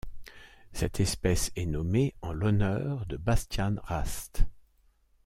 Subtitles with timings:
[0.73, 4.45] Cette espèce est nommée en l'honneur de Bastian Rast.